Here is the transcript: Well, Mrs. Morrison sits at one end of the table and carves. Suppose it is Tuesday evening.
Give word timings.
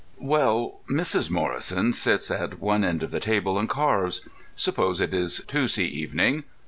Well, 0.17 0.79
Mrs. 0.89 1.29
Morrison 1.29 1.93
sits 1.93 2.31
at 2.31 2.59
one 2.59 2.83
end 2.83 3.03
of 3.03 3.11
the 3.11 3.19
table 3.19 3.59
and 3.59 3.69
carves. 3.69 4.27
Suppose 4.55 4.99
it 4.99 5.13
is 5.13 5.45
Tuesday 5.45 5.85
evening. 5.85 6.43